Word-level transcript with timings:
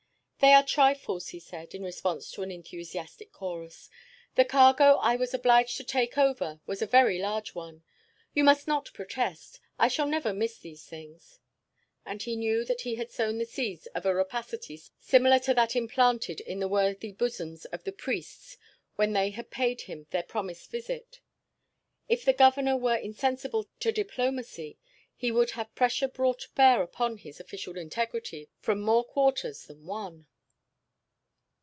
"They 0.43 0.53
are 0.53 0.65
trifles," 0.65 1.27
he 1.27 1.39
said, 1.39 1.75
in 1.75 1.83
response 1.83 2.31
to 2.31 2.41
an 2.41 2.49
enthusiastic 2.49 3.31
chorus. 3.31 3.91
"The 4.33 4.43
cargo 4.43 4.95
I 4.95 5.15
was 5.15 5.35
obliged 5.35 5.77
to 5.77 5.83
take 5.83 6.17
over 6.17 6.59
was 6.65 6.81
a 6.81 6.87
very 6.87 7.19
large 7.19 7.53
one. 7.53 7.83
You 8.33 8.43
must 8.43 8.67
not 8.67 8.91
protest. 8.91 9.59
I 9.77 9.87
shall 9.87 10.07
never 10.07 10.33
miss 10.33 10.57
these 10.57 10.83
things." 10.83 11.37
And 12.07 12.23
he 12.23 12.35
knew 12.35 12.65
that 12.65 12.81
he 12.81 12.95
had 12.95 13.11
sown 13.11 13.37
the 13.37 13.45
seeds 13.45 13.85
of 13.93 14.03
a 14.03 14.15
rapacity 14.15 14.81
similar 14.99 15.37
to 15.37 15.53
that 15.53 15.75
implanted 15.75 16.39
in 16.41 16.59
the 16.59 16.67
worthy 16.67 17.11
bosoms 17.11 17.65
of 17.65 17.83
the 17.83 17.91
priests 17.93 18.57
when 18.95 19.13
they 19.13 19.29
had 19.29 19.51
paid 19.51 19.81
him 19.81 20.07
their 20.09 20.23
promised 20.23 20.71
visit. 20.71 21.19
If 22.09 22.25
the 22.25 22.33
Governor 22.33 22.77
were 22.77 22.97
insensible 22.97 23.69
to 23.81 23.91
diplomacy 23.91 24.79
he 25.15 25.29
would 25.29 25.51
have 25.51 25.75
pressure 25.75 26.07
brought 26.07 26.39
to 26.39 26.51
bear 26.55 26.81
upon 26.81 27.17
his 27.17 27.39
official 27.39 27.77
integrity 27.77 28.49
from 28.59 28.81
more 28.81 29.03
quarters 29.03 29.67
than 29.67 29.85
one. 29.85 30.25